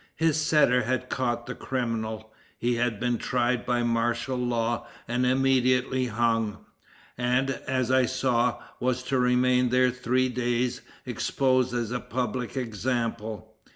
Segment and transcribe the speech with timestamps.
[0.15, 6.07] His setter had caught the criminal, he had been tried by martial law and immediately
[6.07, 6.65] hung;
[7.19, 13.53] and, as I saw, was to remain three days exposed as a public example.